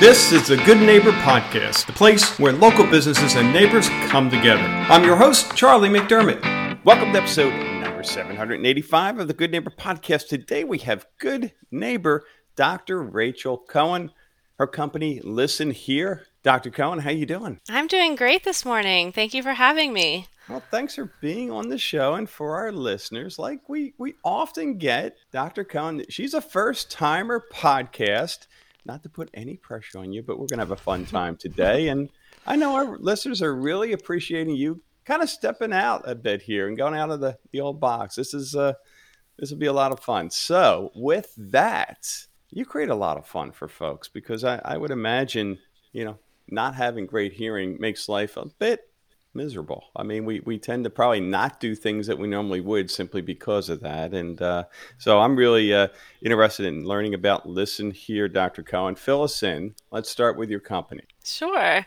This 0.00 0.32
is 0.32 0.48
the 0.48 0.56
Good 0.56 0.80
Neighbor 0.80 1.12
Podcast, 1.12 1.84
the 1.84 1.92
place 1.92 2.38
where 2.38 2.54
local 2.54 2.86
businesses 2.86 3.34
and 3.34 3.52
neighbors 3.52 3.90
come 4.08 4.30
together. 4.30 4.62
I'm 4.62 5.04
your 5.04 5.14
host, 5.14 5.54
Charlie 5.54 5.90
McDermott. 5.90 6.82
Welcome 6.86 7.12
to 7.12 7.18
episode 7.18 7.52
number 7.82 8.02
785 8.02 9.18
of 9.18 9.28
the 9.28 9.34
Good 9.34 9.52
Neighbor 9.52 9.70
Podcast. 9.70 10.28
Today 10.28 10.64
we 10.64 10.78
have 10.78 11.06
good 11.18 11.52
neighbor 11.70 12.24
Dr. 12.56 13.02
Rachel 13.02 13.58
Cohen. 13.58 14.10
Her 14.58 14.66
company, 14.66 15.20
Listen 15.22 15.70
Hear. 15.70 16.26
Dr. 16.42 16.70
Cohen, 16.70 17.00
how 17.00 17.10
are 17.10 17.12
you 17.12 17.26
doing? 17.26 17.60
I'm 17.68 17.86
doing 17.86 18.16
great 18.16 18.42
this 18.42 18.64
morning. 18.64 19.12
Thank 19.12 19.34
you 19.34 19.42
for 19.42 19.52
having 19.52 19.92
me. 19.92 20.28
Well, 20.48 20.62
thanks 20.70 20.94
for 20.94 21.12
being 21.20 21.50
on 21.50 21.68
the 21.68 21.76
show 21.76 22.14
and 22.14 22.28
for 22.28 22.56
our 22.56 22.72
listeners. 22.72 23.38
Like 23.38 23.68
we 23.68 23.92
we 23.98 24.14
often 24.24 24.78
get 24.78 25.18
Dr. 25.30 25.62
Cohen, 25.62 26.06
she's 26.08 26.32
a 26.32 26.40
first 26.40 26.90
timer 26.90 27.44
podcast. 27.52 28.46
Not 28.84 29.02
to 29.02 29.08
put 29.08 29.30
any 29.34 29.56
pressure 29.56 29.98
on 29.98 30.12
you, 30.12 30.22
but 30.22 30.38
we're 30.38 30.46
gonna 30.46 30.62
have 30.62 30.70
a 30.70 30.76
fun 30.76 31.06
time 31.06 31.36
today. 31.36 31.88
And 31.88 32.08
I 32.46 32.56
know 32.56 32.74
our 32.74 32.98
listeners 32.98 33.42
are 33.42 33.54
really 33.54 33.92
appreciating 33.92 34.56
you 34.56 34.82
kind 35.04 35.22
of 35.22 35.30
stepping 35.30 35.72
out 35.72 36.02
a 36.04 36.14
bit 36.14 36.42
here 36.42 36.68
and 36.68 36.76
going 36.76 36.94
out 36.94 37.10
of 37.10 37.20
the, 37.20 37.38
the 37.52 37.60
old 37.60 37.80
box. 37.80 38.14
This 38.14 38.34
is 38.34 38.54
uh 38.54 38.74
this 39.38 39.50
will 39.50 39.58
be 39.58 39.66
a 39.66 39.72
lot 39.72 39.92
of 39.92 40.00
fun. 40.00 40.30
So 40.30 40.92
with 40.94 41.32
that, 41.38 42.06
you 42.50 42.66
create 42.66 42.90
a 42.90 42.94
lot 42.94 43.16
of 43.16 43.26
fun 43.26 43.52
for 43.52 43.68
folks 43.68 44.08
because 44.08 44.44
I, 44.44 44.60
I 44.64 44.76
would 44.76 44.90
imagine, 44.90 45.58
you 45.92 46.04
know, 46.04 46.18
not 46.48 46.74
having 46.74 47.06
great 47.06 47.32
hearing 47.32 47.78
makes 47.80 48.08
life 48.08 48.36
a 48.36 48.46
bit 48.58 48.89
miserable. 49.34 49.84
I 49.94 50.02
mean, 50.02 50.24
we, 50.24 50.40
we 50.40 50.58
tend 50.58 50.84
to 50.84 50.90
probably 50.90 51.20
not 51.20 51.60
do 51.60 51.74
things 51.74 52.06
that 52.06 52.18
we 52.18 52.28
normally 52.28 52.60
would 52.60 52.90
simply 52.90 53.20
because 53.20 53.68
of 53.68 53.80
that. 53.80 54.12
And 54.12 54.40
uh, 54.40 54.64
so 54.98 55.20
I'm 55.20 55.36
really 55.36 55.72
uh, 55.72 55.88
interested 56.22 56.66
in 56.66 56.84
learning 56.84 57.14
about 57.14 57.48
Listen 57.48 57.90
Hear, 57.90 58.28
Dr. 58.28 58.62
Cohen. 58.62 58.94
Fill 58.94 59.22
us 59.22 59.42
in. 59.42 59.74
Let's 59.90 60.10
start 60.10 60.36
with 60.36 60.50
your 60.50 60.60
company. 60.60 61.04
Sure. 61.24 61.86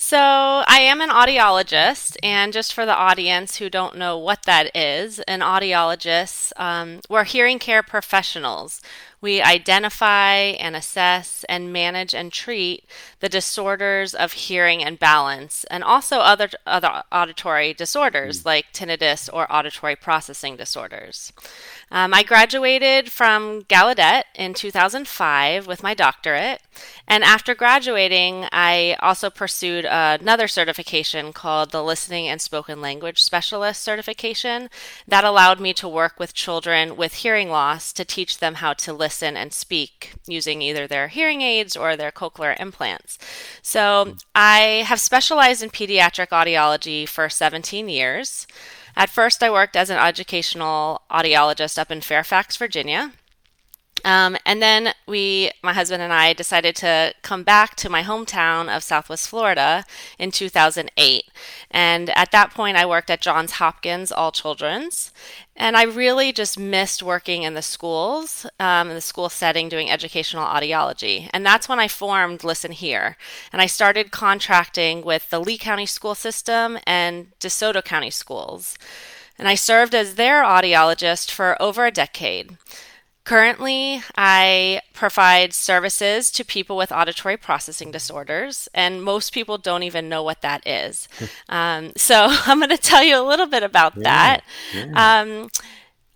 So, 0.00 0.16
I 0.16 0.78
am 0.82 1.00
an 1.00 1.08
audiologist, 1.08 2.16
and 2.22 2.52
just 2.52 2.72
for 2.72 2.86
the 2.86 2.94
audience 2.94 3.56
who 3.56 3.68
don't 3.68 3.96
know 3.96 4.16
what 4.16 4.44
that 4.44 4.74
is, 4.76 5.18
an 5.20 5.40
audiologist, 5.40 6.52
um, 6.56 7.00
we're 7.08 7.24
hearing 7.24 7.58
care 7.58 7.82
professionals. 7.82 8.80
We 9.20 9.42
identify 9.42 10.34
and 10.34 10.76
assess 10.76 11.44
and 11.48 11.72
manage 11.72 12.14
and 12.14 12.32
treat 12.32 12.84
the 13.18 13.28
disorders 13.28 14.14
of 14.14 14.34
hearing 14.34 14.84
and 14.84 15.00
balance, 15.00 15.64
and 15.68 15.82
also 15.82 16.18
other, 16.18 16.50
other 16.64 17.02
auditory 17.10 17.74
disorders 17.74 18.42
mm. 18.42 18.46
like 18.46 18.72
tinnitus 18.72 19.28
or 19.32 19.52
auditory 19.52 19.96
processing 19.96 20.56
disorders. 20.56 21.32
Um, 21.90 22.14
I 22.14 22.22
graduated 22.22 23.10
from 23.10 23.62
Gallaudet 23.62 24.22
in 24.36 24.54
2005 24.54 25.66
with 25.66 25.82
my 25.82 25.94
doctorate. 25.94 26.62
And 27.06 27.24
after 27.24 27.54
graduating, 27.54 28.46
I 28.52 28.96
also 29.00 29.30
pursued 29.30 29.86
another 29.86 30.46
certification 30.46 31.32
called 31.32 31.70
the 31.70 31.82
Listening 31.82 32.28
and 32.28 32.40
Spoken 32.40 32.80
Language 32.82 33.22
Specialist 33.22 33.82
certification 33.82 34.68
that 35.06 35.24
allowed 35.24 35.58
me 35.58 35.72
to 35.74 35.88
work 35.88 36.18
with 36.18 36.34
children 36.34 36.96
with 36.96 37.14
hearing 37.14 37.48
loss 37.48 37.92
to 37.94 38.04
teach 38.04 38.38
them 38.38 38.56
how 38.56 38.74
to 38.74 38.92
listen 38.92 39.36
and 39.36 39.52
speak 39.54 40.12
using 40.26 40.60
either 40.60 40.86
their 40.86 41.08
hearing 41.08 41.40
aids 41.40 41.76
or 41.76 41.96
their 41.96 42.12
cochlear 42.12 42.58
implants. 42.60 43.18
So 43.62 44.16
I 44.34 44.84
have 44.86 45.00
specialized 45.00 45.62
in 45.62 45.70
pediatric 45.70 46.28
audiology 46.28 47.08
for 47.08 47.28
17 47.30 47.88
years. 47.88 48.46
At 48.96 49.10
first, 49.10 49.42
I 49.42 49.50
worked 49.50 49.76
as 49.76 49.90
an 49.90 49.98
educational 49.98 51.02
audiologist 51.10 51.78
up 51.78 51.90
in 51.90 52.00
Fairfax, 52.00 52.56
Virginia. 52.56 53.12
Um, 54.04 54.36
and 54.46 54.62
then 54.62 54.92
we, 55.06 55.50
my 55.62 55.72
husband 55.72 56.02
and 56.02 56.12
I, 56.12 56.32
decided 56.32 56.76
to 56.76 57.14
come 57.22 57.42
back 57.42 57.74
to 57.76 57.88
my 57.88 58.02
hometown 58.02 58.74
of 58.74 58.82
Southwest 58.82 59.28
Florida 59.28 59.84
in 60.18 60.30
2008. 60.30 61.24
And 61.70 62.10
at 62.10 62.30
that 62.30 62.52
point, 62.52 62.76
I 62.76 62.86
worked 62.86 63.10
at 63.10 63.20
Johns 63.20 63.52
Hopkins 63.52 64.12
All 64.12 64.32
Children's. 64.32 65.12
And 65.56 65.76
I 65.76 65.82
really 65.82 66.32
just 66.32 66.56
missed 66.58 67.02
working 67.02 67.42
in 67.42 67.54
the 67.54 67.62
schools, 67.62 68.46
um, 68.60 68.90
in 68.90 68.94
the 68.94 69.00
school 69.00 69.28
setting, 69.28 69.68
doing 69.68 69.90
educational 69.90 70.46
audiology. 70.46 71.28
And 71.32 71.44
that's 71.44 71.68
when 71.68 71.80
I 71.80 71.88
formed 71.88 72.44
Listen 72.44 72.70
Hear. 72.70 73.16
And 73.52 73.60
I 73.60 73.66
started 73.66 74.12
contracting 74.12 75.02
with 75.02 75.30
the 75.30 75.40
Lee 75.40 75.58
County 75.58 75.86
School 75.86 76.14
System 76.14 76.78
and 76.86 77.32
DeSoto 77.40 77.84
County 77.84 78.10
Schools. 78.10 78.78
And 79.36 79.48
I 79.48 79.56
served 79.56 79.94
as 79.94 80.14
their 80.14 80.42
audiologist 80.42 81.30
for 81.30 81.60
over 81.60 81.86
a 81.86 81.92
decade. 81.92 82.56
Currently, 83.28 84.00
I 84.16 84.80
provide 84.94 85.52
services 85.52 86.30
to 86.30 86.46
people 86.46 86.78
with 86.78 86.90
auditory 86.90 87.36
processing 87.36 87.90
disorders, 87.90 88.70
and 88.72 89.04
most 89.04 89.34
people 89.34 89.58
don't 89.58 89.82
even 89.82 90.08
know 90.08 90.22
what 90.22 90.40
that 90.40 90.66
is. 90.66 91.08
um, 91.50 91.92
so, 91.94 92.28
I'm 92.30 92.58
going 92.58 92.70
to 92.70 92.78
tell 92.78 93.02
you 93.02 93.20
a 93.20 93.28
little 93.28 93.44
bit 93.44 93.62
about 93.62 93.98
yeah, 93.98 94.02
that. 94.02 94.44
Yeah. 94.74 95.20
Um, 95.20 95.50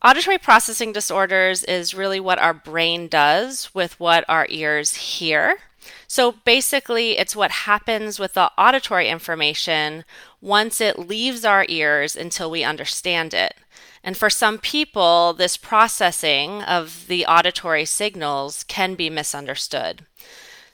auditory 0.02 0.38
processing 0.38 0.92
disorders 0.92 1.64
is 1.64 1.92
really 1.92 2.18
what 2.18 2.38
our 2.38 2.54
brain 2.54 3.08
does 3.08 3.74
with 3.74 4.00
what 4.00 4.24
our 4.26 4.46
ears 4.48 4.94
hear. 4.94 5.58
So, 6.08 6.32
basically, 6.46 7.18
it's 7.18 7.36
what 7.36 7.50
happens 7.50 8.18
with 8.18 8.32
the 8.32 8.50
auditory 8.56 9.10
information 9.10 10.06
once 10.40 10.80
it 10.80 10.98
leaves 10.98 11.44
our 11.44 11.66
ears 11.68 12.16
until 12.16 12.50
we 12.50 12.64
understand 12.64 13.34
it. 13.34 13.54
And 14.04 14.16
for 14.16 14.30
some 14.30 14.58
people, 14.58 15.32
this 15.32 15.56
processing 15.56 16.62
of 16.62 17.06
the 17.06 17.24
auditory 17.26 17.84
signals 17.84 18.64
can 18.64 18.94
be 18.94 19.08
misunderstood. 19.08 20.06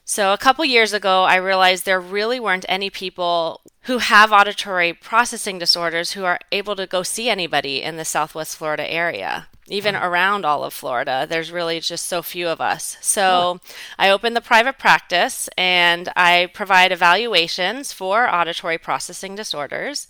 So, 0.05 0.33
a 0.33 0.39
couple 0.39 0.65
years 0.65 0.95
ago, 0.95 1.25
I 1.25 1.37
realized 1.37 1.85
there 1.85 2.01
really 2.01 2.41
weren't 2.41 2.65
any 2.67 2.89
people 2.89 3.61
who 3.83 3.99
have 3.99 4.33
auditory 4.33 4.95
processing 4.95 5.59
disorders 5.59 6.13
who 6.13 6.25
are 6.25 6.39
able 6.51 6.75
to 6.77 6.87
go 6.87 7.03
see 7.03 7.29
anybody 7.29 7.83
in 7.83 7.97
the 7.99 8.07
Southwest 8.07 8.57
Florida 8.57 8.91
area 8.91 9.49
even 9.69 9.95
um, 9.95 10.03
around 10.03 10.45
all 10.45 10.65
of 10.65 10.73
Florida. 10.73 11.27
There's 11.29 11.53
really 11.53 11.81
just 11.81 12.07
so 12.07 12.23
few 12.23 12.49
of 12.49 12.61
us. 12.61 12.97
So 13.01 13.61
I 13.99 14.11
opened 14.11 14.37
the 14.37 14.41
private 14.41 14.79
practice 14.79 15.49
and 15.57 16.09
I 16.17 16.51
provide 16.53 16.93
evaluations 16.93 17.93
for 17.93 18.33
auditory 18.33 18.79
processing 18.79 19.35
disorders 19.35 20.09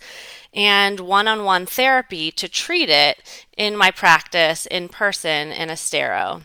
and 0.53 0.99
one 0.99 1.27
on 1.27 1.43
one 1.43 1.65
therapy 1.65 2.31
to 2.31 2.49
treat 2.49 2.89
it 2.89 3.45
in 3.57 3.77
my 3.77 3.91
practice 3.91 4.65
in 4.65 4.89
person 4.89 5.51
in 5.51 5.69
Estero. 5.69 6.41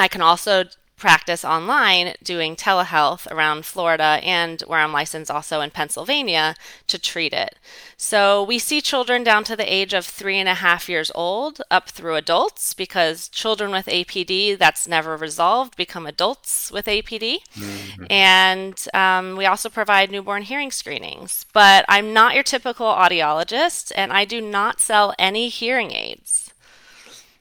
I 0.00 0.08
can 0.08 0.22
also 0.22 0.64
practice 0.98 1.44
online 1.44 2.14
doing 2.22 2.56
telehealth 2.56 3.30
around 3.30 3.64
Florida 3.64 4.20
and 4.22 4.60
where 4.62 4.80
I'm 4.80 4.92
licensed 4.92 5.30
also 5.30 5.60
in 5.60 5.70
Pennsylvania 5.70 6.54
to 6.88 6.98
treat 6.98 7.32
it. 7.32 7.56
So 7.96 8.42
we 8.42 8.58
see 8.58 8.80
children 8.80 9.24
down 9.24 9.44
to 9.44 9.56
the 9.56 9.72
age 9.72 9.94
of 9.94 10.04
three 10.04 10.36
and 10.36 10.48
a 10.48 10.54
half 10.54 10.88
years 10.88 11.10
old 11.14 11.62
up 11.70 11.88
through 11.88 12.16
adults 12.16 12.74
because 12.74 13.28
children 13.28 13.70
with 13.70 13.86
APD 13.86 14.58
that's 14.58 14.86
never 14.86 15.16
resolved 15.16 15.76
become 15.76 16.06
adults 16.06 16.70
with 16.70 16.86
APD. 16.86 17.38
Mm-hmm. 17.54 18.04
And 18.10 18.86
um, 18.92 19.36
we 19.36 19.46
also 19.46 19.68
provide 19.68 20.10
newborn 20.10 20.42
hearing 20.42 20.70
screenings. 20.70 21.46
But 21.52 21.84
I'm 21.88 22.12
not 22.12 22.34
your 22.34 22.44
typical 22.44 22.86
audiologist 22.86 23.92
and 23.94 24.12
I 24.12 24.24
do 24.24 24.40
not 24.40 24.80
sell 24.80 25.14
any 25.18 25.48
hearing 25.48 25.92
aids. 25.92 26.52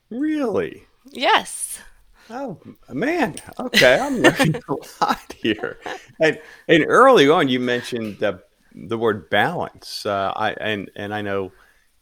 Really? 0.10 0.84
Yes. 1.12 1.80
Oh 2.30 2.60
man, 2.90 3.36
okay, 3.60 4.00
I'm 4.00 4.22
learning 4.22 4.56
a 4.70 4.76
lot 5.02 5.34
here. 5.34 5.80
And 6.20 6.40
and 6.68 6.86
early 6.88 7.30
on, 7.30 7.48
you 7.48 7.60
mentioned 7.60 8.20
the 8.20 8.44
the 8.74 8.98
word 8.98 9.30
balance. 9.30 10.06
Uh, 10.06 10.34
I 10.36 10.52
and 10.52 10.92
and 10.96 11.14
I 11.14 11.22
know, 11.22 11.52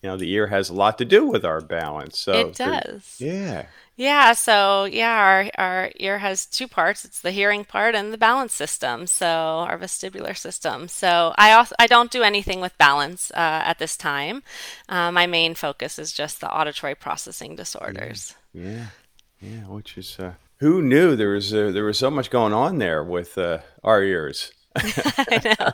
you 0.01 0.09
know, 0.09 0.17
the 0.17 0.31
ear 0.31 0.47
has 0.47 0.69
a 0.69 0.73
lot 0.73 0.97
to 0.97 1.05
do 1.05 1.27
with 1.27 1.45
our 1.45 1.61
balance. 1.61 2.19
So 2.19 2.33
it 2.33 2.55
does. 2.55 3.15
Yeah. 3.19 3.67
Yeah. 3.97 4.33
So 4.33 4.85
yeah, 4.85 5.15
our 5.15 5.49
our 5.57 5.91
ear 5.97 6.17
has 6.17 6.45
two 6.45 6.67
parts. 6.67 7.05
It's 7.05 7.21
the 7.21 7.31
hearing 7.31 7.63
part 7.63 7.93
and 7.93 8.11
the 8.11 8.17
balance 8.17 8.53
system. 8.53 9.07
So 9.07 9.27
our 9.27 9.77
vestibular 9.77 10.35
system. 10.35 10.87
So 10.87 11.33
I 11.37 11.53
also 11.53 11.75
I 11.77 11.87
don't 11.87 12.11
do 12.11 12.23
anything 12.23 12.61
with 12.61 12.77
balance 12.77 13.31
uh, 13.31 13.61
at 13.65 13.79
this 13.79 13.95
time. 13.95 14.43
Uh, 14.89 15.11
my 15.11 15.27
main 15.27 15.53
focus 15.55 15.99
is 15.99 16.11
just 16.11 16.41
the 16.41 16.51
auditory 16.51 16.95
processing 16.95 17.55
disorders. 17.55 18.35
yeah. 18.53 18.69
yeah. 18.69 18.85
Yeah, 19.41 19.67
which 19.67 19.97
is 19.97 20.17
uh, 20.19 20.33
who 20.57 20.81
knew 20.81 21.15
there 21.15 21.31
was 21.31 21.53
uh, 21.53 21.71
there 21.71 21.83
was 21.83 21.97
so 21.97 22.09
much 22.09 22.29
going 22.29 22.53
on 22.53 22.77
there 22.77 23.03
with 23.03 23.37
uh, 23.37 23.59
our 23.83 24.03
ears. 24.03 24.51
I 24.75 25.41
know. 25.43 25.71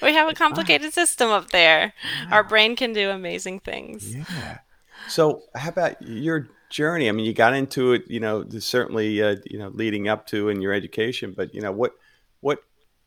We 0.00 0.14
have 0.14 0.28
a 0.28 0.34
complicated 0.34 0.92
system 0.92 1.30
up 1.30 1.50
there. 1.50 1.92
Our 2.30 2.44
brain 2.44 2.76
can 2.76 2.92
do 2.92 3.10
amazing 3.10 3.60
things. 3.60 4.14
Yeah. 4.14 4.58
So, 5.08 5.42
how 5.54 5.68
about 5.68 6.00
your 6.00 6.48
journey? 6.70 7.08
I 7.08 7.12
mean, 7.12 7.26
you 7.26 7.34
got 7.34 7.54
into 7.54 7.92
it, 7.92 8.04
you 8.08 8.20
know, 8.20 8.48
certainly, 8.58 9.22
uh, 9.22 9.36
you 9.44 9.58
know, 9.58 9.68
leading 9.68 10.08
up 10.08 10.26
to 10.28 10.48
in 10.48 10.62
your 10.62 10.72
education, 10.72 11.34
but 11.36 11.54
you 11.54 11.60
know, 11.60 11.72
what 11.72 11.92
what 12.40 12.60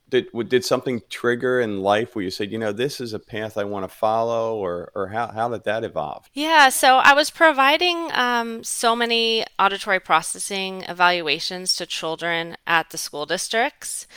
did 0.09 0.27
did 0.49 0.65
something 0.65 1.01
trigger 1.09 1.59
in 1.59 1.81
life 1.81 2.15
where 2.15 2.23
you 2.23 2.31
said, 2.31 2.51
you 2.51 2.57
know, 2.57 2.71
this 2.71 2.99
is 2.99 3.13
a 3.13 3.19
path 3.19 3.57
I 3.57 3.63
want 3.63 3.89
to 3.89 3.95
follow, 3.95 4.57
or 4.57 4.91
or 4.95 5.07
how 5.07 5.27
how 5.27 5.49
did 5.49 5.63
that 5.63 5.83
evolve? 5.83 6.29
Yeah, 6.33 6.69
so 6.69 6.97
I 6.97 7.13
was 7.13 7.29
providing 7.29 8.11
um, 8.13 8.63
so 8.63 8.95
many 8.95 9.45
auditory 9.57 9.99
processing 9.99 10.83
evaluations 10.83 11.75
to 11.75 11.85
children 11.85 12.57
at 12.65 12.89
the 12.89 12.97
school 12.97 13.25
districts. 13.25 14.07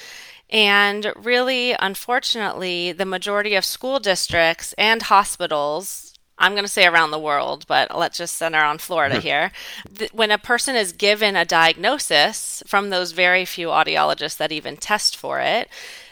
And 0.50 1.14
really, 1.16 1.74
unfortunately, 1.78 2.92
the 2.92 3.06
majority 3.06 3.54
of 3.54 3.64
school 3.64 3.98
districts 3.98 4.74
and 4.76 5.00
hospitals, 5.00 6.11
I'm 6.38 6.52
going 6.52 6.64
to 6.64 6.68
say 6.68 6.86
around 6.86 7.10
the 7.10 7.18
world, 7.18 7.66
but 7.68 7.96
let's 7.96 8.18
just 8.18 8.36
center 8.36 8.62
on 8.62 8.78
Florida 8.78 9.20
here. 9.20 9.52
When 10.12 10.30
a 10.30 10.38
person 10.38 10.74
is 10.74 10.92
given 10.92 11.36
a 11.36 11.44
diagnosis 11.44 12.62
from 12.66 12.90
those 12.90 13.12
very 13.12 13.44
few 13.44 13.68
audiologists 13.68 14.38
that 14.38 14.52
even 14.52 14.76
test 14.76 15.16
for 15.16 15.40
it, 15.40 15.68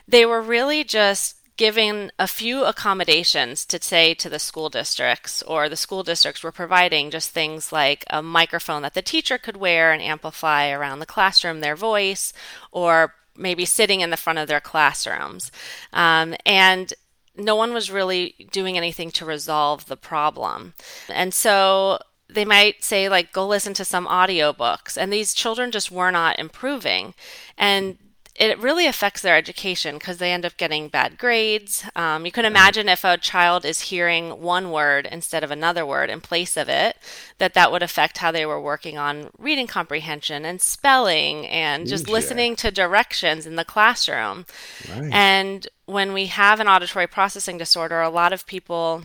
they 0.06 0.24
were 0.26 0.42
really 0.42 0.84
just 0.84 1.36
giving 1.56 2.10
a 2.18 2.26
few 2.26 2.64
accommodations 2.64 3.66
to 3.66 3.78
say 3.82 4.14
to 4.14 4.30
the 4.30 4.38
school 4.38 4.70
districts, 4.70 5.42
or 5.42 5.68
the 5.68 5.76
school 5.76 6.02
districts 6.02 6.42
were 6.42 6.52
providing 6.52 7.10
just 7.10 7.30
things 7.30 7.70
like 7.70 8.02
a 8.08 8.22
microphone 8.22 8.80
that 8.80 8.94
the 8.94 9.02
teacher 9.02 9.36
could 9.36 9.58
wear 9.58 9.92
and 9.92 10.00
amplify 10.00 10.70
around 10.70 11.00
the 11.00 11.06
classroom 11.06 11.60
their 11.60 11.76
voice, 11.76 12.32
or 12.72 13.14
maybe 13.36 13.66
sitting 13.66 14.00
in 14.00 14.08
the 14.08 14.16
front 14.16 14.38
of 14.38 14.48
their 14.48 14.60
classrooms. 14.60 15.52
Um, 15.92 16.34
and 16.46 16.94
no 17.36 17.54
one 17.56 17.72
was 17.72 17.90
really 17.90 18.48
doing 18.50 18.76
anything 18.76 19.10
to 19.12 19.24
resolve 19.24 19.86
the 19.86 19.96
problem. 19.96 20.74
And 21.08 21.32
so 21.32 21.98
they 22.28 22.44
might 22.44 22.84
say 22.84 23.08
like 23.08 23.32
go 23.32 23.46
listen 23.46 23.74
to 23.74 23.84
some 23.84 24.06
audiobooks 24.06 24.96
and 24.96 25.12
these 25.12 25.34
children 25.34 25.70
just 25.70 25.90
were 25.90 26.10
not 26.10 26.38
improving 26.38 27.14
and 27.58 27.98
it 28.40 28.58
really 28.58 28.86
affects 28.86 29.20
their 29.20 29.36
education 29.36 29.96
because 29.96 30.16
they 30.16 30.32
end 30.32 30.46
up 30.46 30.56
getting 30.56 30.88
bad 30.88 31.18
grades. 31.18 31.84
Um, 31.94 32.24
you 32.24 32.32
can 32.32 32.46
imagine 32.46 32.88
if 32.88 33.04
a 33.04 33.18
child 33.18 33.66
is 33.66 33.82
hearing 33.82 34.40
one 34.40 34.70
word 34.70 35.06
instead 35.12 35.44
of 35.44 35.50
another 35.50 35.84
word 35.84 36.08
in 36.08 36.22
place 36.22 36.56
of 36.56 36.66
it, 36.66 36.96
that 37.36 37.52
that 37.52 37.70
would 37.70 37.82
affect 37.82 38.16
how 38.16 38.32
they 38.32 38.46
were 38.46 38.60
working 38.60 38.96
on 38.96 39.28
reading 39.36 39.66
comprehension 39.66 40.46
and 40.46 40.62
spelling 40.62 41.46
and 41.48 41.86
just 41.86 42.08
yeah. 42.08 42.14
listening 42.14 42.56
to 42.56 42.70
directions 42.70 43.44
in 43.44 43.56
the 43.56 43.64
classroom. 43.64 44.46
Right. 44.88 45.12
And 45.12 45.68
when 45.84 46.14
we 46.14 46.26
have 46.26 46.60
an 46.60 46.68
auditory 46.68 47.06
processing 47.06 47.58
disorder, 47.58 48.00
a 48.00 48.08
lot 48.08 48.32
of 48.32 48.46
people 48.46 49.04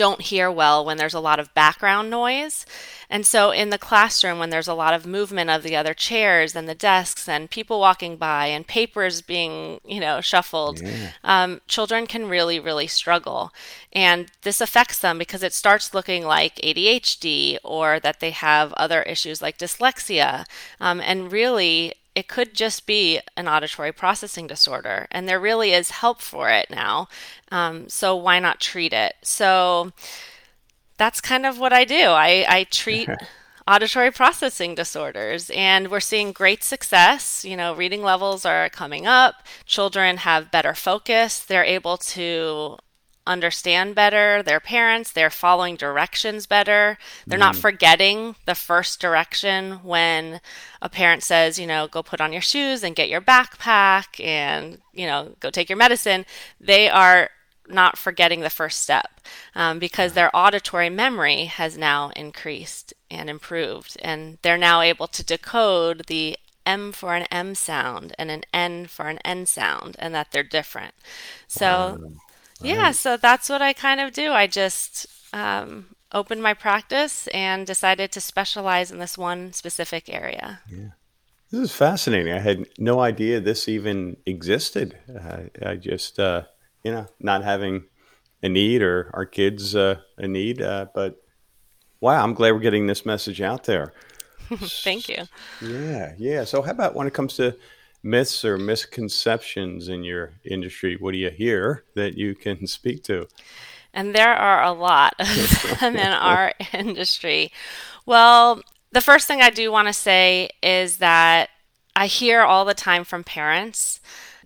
don't 0.00 0.22
hear 0.22 0.50
well 0.50 0.82
when 0.82 0.96
there's 0.96 1.12
a 1.12 1.20
lot 1.20 1.38
of 1.38 1.52
background 1.52 2.08
noise. 2.08 2.64
And 3.10 3.26
so 3.26 3.50
in 3.50 3.68
the 3.68 3.76
classroom, 3.76 4.38
when 4.38 4.48
there's 4.48 4.66
a 4.66 4.72
lot 4.72 4.94
of 4.94 5.04
movement 5.04 5.50
of 5.50 5.62
the 5.62 5.76
other 5.76 5.92
chairs 5.92 6.56
and 6.56 6.66
the 6.66 6.74
desks 6.74 7.28
and 7.28 7.50
people 7.50 7.78
walking 7.78 8.16
by 8.16 8.46
and 8.46 8.66
papers 8.66 9.20
being, 9.20 9.78
you 9.84 10.00
know, 10.00 10.22
shuffled, 10.22 10.80
yeah. 10.80 11.10
um, 11.22 11.60
children 11.68 12.06
can 12.06 12.30
really, 12.30 12.58
really 12.58 12.86
struggle. 12.86 13.52
And 13.92 14.32
this 14.40 14.62
affects 14.62 14.98
them 14.98 15.18
because 15.18 15.42
it 15.42 15.52
starts 15.52 15.92
looking 15.92 16.24
like 16.24 16.56
ADHD 16.56 17.58
or 17.62 18.00
that 18.00 18.20
they 18.20 18.30
have 18.30 18.72
other 18.78 19.02
issues 19.02 19.42
like 19.42 19.58
dyslexia. 19.58 20.46
Um, 20.80 21.02
and 21.02 21.30
really, 21.30 21.92
it 22.14 22.28
could 22.28 22.54
just 22.54 22.86
be 22.86 23.20
an 23.36 23.48
auditory 23.48 23.92
processing 23.92 24.46
disorder, 24.46 25.06
and 25.10 25.28
there 25.28 25.40
really 25.40 25.72
is 25.72 25.90
help 25.90 26.20
for 26.20 26.50
it 26.50 26.68
now. 26.70 27.08
Um, 27.52 27.88
so 27.88 28.16
why 28.16 28.38
not 28.40 28.60
treat 28.60 28.92
it? 28.92 29.14
So 29.22 29.92
that's 30.98 31.20
kind 31.20 31.46
of 31.46 31.58
what 31.58 31.72
I 31.72 31.84
do. 31.84 32.08
I, 32.08 32.44
I 32.48 32.64
treat 32.64 33.08
auditory 33.68 34.10
processing 34.10 34.74
disorders, 34.74 35.50
and 35.50 35.90
we're 35.90 36.00
seeing 36.00 36.32
great 36.32 36.64
success. 36.64 37.44
You 37.44 37.56
know, 37.56 37.74
reading 37.74 38.02
levels 38.02 38.44
are 38.44 38.68
coming 38.68 39.06
up. 39.06 39.46
Children 39.64 40.18
have 40.18 40.50
better 40.50 40.74
focus. 40.74 41.40
They're 41.40 41.64
able 41.64 41.96
to 41.96 42.78
understand 43.30 43.94
better 43.94 44.42
their 44.42 44.60
parents. 44.60 45.12
They're 45.12 45.30
following 45.30 45.76
directions 45.76 46.46
better. 46.46 46.98
They're 47.26 47.38
mm. 47.38 47.46
not 47.46 47.56
forgetting 47.56 48.34
the 48.44 48.54
first 48.54 49.00
direction 49.00 49.80
when 49.82 50.40
a 50.82 50.88
parent 50.88 51.22
says, 51.22 51.58
you 51.58 51.66
know, 51.66 51.86
go 51.86 52.02
put 52.02 52.20
on 52.20 52.32
your 52.32 52.42
shoes 52.42 52.82
and 52.82 52.96
get 52.96 53.08
your 53.08 53.20
backpack 53.20 54.22
and, 54.24 54.78
you 54.92 55.06
know, 55.06 55.36
go 55.40 55.50
take 55.50 55.68
your 55.68 55.78
medicine. 55.78 56.26
They 56.60 56.88
are 56.88 57.30
not 57.68 57.96
forgetting 57.96 58.40
the 58.40 58.50
first 58.50 58.80
step 58.80 59.20
um, 59.54 59.78
because 59.78 60.12
their 60.12 60.34
auditory 60.34 60.90
memory 60.90 61.44
has 61.44 61.78
now 61.78 62.10
increased 62.16 62.92
and 63.10 63.30
improved. 63.30 63.96
And 64.02 64.38
they're 64.42 64.58
now 64.58 64.80
able 64.80 65.06
to 65.06 65.24
decode 65.24 66.06
the 66.08 66.36
M 66.66 66.92
for 66.92 67.14
an 67.14 67.26
M 67.30 67.54
sound 67.54 68.12
and 68.18 68.30
an 68.30 68.42
N 68.52 68.86
for 68.86 69.08
an 69.08 69.18
N 69.24 69.46
sound, 69.46 69.96
and 69.98 70.14
that 70.14 70.30
they're 70.30 70.42
different. 70.42 70.94
So, 71.48 71.98
wow. 72.00 72.12
Yeah, 72.62 72.90
so 72.92 73.16
that's 73.16 73.48
what 73.48 73.62
I 73.62 73.72
kind 73.72 74.00
of 74.00 74.12
do. 74.12 74.32
I 74.32 74.46
just 74.46 75.06
um, 75.32 75.94
opened 76.12 76.42
my 76.42 76.54
practice 76.54 77.26
and 77.28 77.66
decided 77.66 78.12
to 78.12 78.20
specialize 78.20 78.90
in 78.90 78.98
this 78.98 79.16
one 79.16 79.52
specific 79.52 80.12
area. 80.12 80.60
Yeah. 80.68 80.90
This 81.50 81.60
is 81.60 81.72
fascinating. 81.74 82.32
I 82.32 82.38
had 82.38 82.68
no 82.78 83.00
idea 83.00 83.40
this 83.40 83.68
even 83.68 84.16
existed. 84.24 84.96
Uh, 85.08 85.42
I 85.64 85.74
just, 85.76 86.20
uh, 86.20 86.42
you 86.84 86.92
know, 86.92 87.06
not 87.18 87.42
having 87.42 87.84
a 88.42 88.48
need 88.48 88.82
or 88.82 89.10
our 89.14 89.26
kids 89.26 89.74
uh, 89.74 89.96
a 90.16 90.28
need. 90.28 90.62
Uh, 90.62 90.86
but 90.94 91.20
wow, 92.00 92.22
I'm 92.22 92.34
glad 92.34 92.52
we're 92.52 92.60
getting 92.60 92.86
this 92.86 93.04
message 93.04 93.40
out 93.40 93.64
there. 93.64 93.92
Thank 94.54 95.08
you. 95.08 95.24
Yeah, 95.60 96.14
yeah. 96.18 96.44
So, 96.44 96.62
how 96.62 96.70
about 96.70 96.94
when 96.94 97.06
it 97.06 97.14
comes 97.14 97.34
to 97.36 97.56
myths 98.02 98.44
or 98.44 98.56
misconceptions 98.58 99.88
in 99.88 100.04
your 100.04 100.34
industry? 100.44 100.96
What 100.96 101.12
do 101.12 101.18
you 101.18 101.30
hear 101.30 101.84
that 101.94 102.16
you 102.16 102.34
can 102.34 102.66
speak 102.66 103.02
to? 103.04 103.28
And 103.92 104.14
there 104.14 104.34
are 104.34 104.62
a 104.62 104.72
lot 104.72 105.14
of 105.18 105.78
them 105.80 105.96
in 105.96 106.12
our 106.12 106.52
industry. 106.72 107.52
Well, 108.06 108.62
the 108.92 109.00
first 109.00 109.26
thing 109.26 109.42
I 109.42 109.50
do 109.50 109.70
want 109.70 109.88
to 109.88 109.92
say 109.92 110.50
is 110.62 110.98
that 110.98 111.50
I 111.96 112.06
hear 112.06 112.42
all 112.42 112.64
the 112.64 112.74
time 112.74 113.04
from 113.04 113.24
parents 113.24 114.00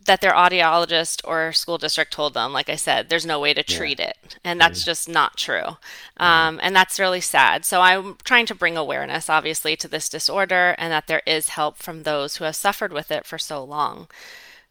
that 0.04 0.20
their 0.20 0.32
audiologist 0.32 1.20
or 1.24 1.52
school 1.52 1.78
district 1.78 2.12
told 2.12 2.34
them, 2.34 2.52
like 2.52 2.68
I 2.68 2.76
said, 2.76 3.08
there's 3.08 3.24
no 3.24 3.40
way 3.40 3.54
to 3.54 3.62
treat 3.62 3.98
yeah. 3.98 4.08
it. 4.08 4.38
And 4.44 4.60
that's 4.60 4.80
yeah. 4.80 4.92
just 4.92 5.08
not 5.08 5.36
true. 5.36 5.78
Um, 6.18 6.60
and 6.62 6.76
that's 6.76 7.00
really 7.00 7.20
sad. 7.20 7.64
So 7.64 7.80
I'm 7.80 8.16
trying 8.24 8.46
to 8.46 8.54
bring 8.54 8.76
awareness, 8.76 9.30
obviously, 9.30 9.76
to 9.76 9.88
this 9.88 10.08
disorder 10.08 10.74
and 10.78 10.92
that 10.92 11.06
there 11.06 11.22
is 11.26 11.48
help 11.50 11.78
from 11.78 12.02
those 12.02 12.36
who 12.36 12.44
have 12.44 12.56
suffered 12.56 12.92
with 12.92 13.10
it 13.10 13.24
for 13.24 13.38
so 13.38 13.64
long 13.64 14.08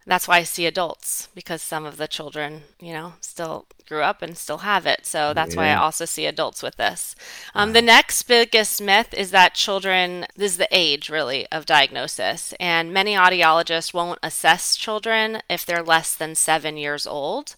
that's 0.06 0.28
why 0.28 0.38
I 0.38 0.44
see 0.44 0.66
adults 0.66 1.30
because 1.34 1.62
some 1.62 1.86
of 1.86 1.98
the 1.98 2.08
children, 2.08 2.64
you 2.80 2.94
know, 2.94 3.14
still 3.22 3.66
grew 3.94 4.02
up 4.02 4.24
and 4.24 4.36
still 4.36 4.60
have 4.60 4.88
it. 4.88 5.06
So 5.06 5.34
that's 5.34 5.54
yeah. 5.54 5.62
why 5.62 5.68
I 5.70 5.76
also 5.76 6.06
see 6.06 6.26
adults 6.26 6.64
with 6.64 6.78
this. 6.78 7.16
Um, 7.54 7.70
wow. 7.70 7.74
The 7.74 7.82
next 7.84 8.24
biggest 8.24 8.82
myth 8.82 9.14
is 9.14 9.30
that 9.32 9.54
children, 9.54 10.26
this 10.36 10.54
is 10.54 10.58
the 10.58 10.68
age 10.72 11.10
really 11.10 11.46
of 11.52 11.68
diagnosis, 11.68 12.54
and 12.60 12.92
many 12.92 13.14
audiologists 13.14 13.94
won't 13.94 14.20
assess 14.24 14.76
children 14.76 15.42
if 15.48 15.66
they're 15.66 15.84
less 15.84 16.16
than 16.16 16.34
seven 16.34 16.76
years 16.76 17.06
old. 17.06 17.56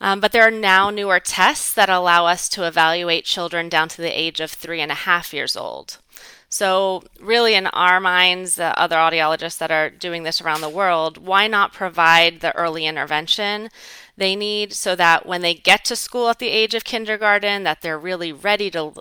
Um, 0.00 0.20
but 0.20 0.32
there 0.32 0.46
are 0.46 0.50
now 0.50 0.90
newer 0.90 1.20
tests 1.20 1.72
that 1.72 1.88
allow 1.88 2.26
us 2.26 2.48
to 2.50 2.66
evaluate 2.66 3.24
children 3.24 3.68
down 3.68 3.88
to 3.90 4.02
the 4.02 4.20
age 4.20 4.40
of 4.40 4.50
three 4.50 4.80
and 4.80 4.92
a 4.92 5.06
half 5.06 5.32
years 5.32 5.56
old. 5.56 5.98
So, 6.52 7.02
really, 7.18 7.54
in 7.54 7.66
our 7.68 7.98
minds, 7.98 8.56
the 8.56 8.78
other 8.78 8.96
audiologists 8.96 9.56
that 9.56 9.70
are 9.70 9.88
doing 9.88 10.22
this 10.22 10.42
around 10.42 10.60
the 10.60 10.68
world, 10.68 11.16
why 11.16 11.46
not 11.46 11.72
provide 11.72 12.40
the 12.40 12.54
early 12.54 12.84
intervention 12.84 13.70
they 14.18 14.36
need 14.36 14.74
so 14.74 14.94
that 14.94 15.24
when 15.24 15.40
they 15.40 15.54
get 15.54 15.82
to 15.86 15.96
school 15.96 16.28
at 16.28 16.40
the 16.40 16.50
age 16.50 16.74
of 16.74 16.84
kindergarten, 16.84 17.62
that 17.62 17.80
they're 17.80 17.98
really 17.98 18.32
ready 18.32 18.70
to 18.72 18.92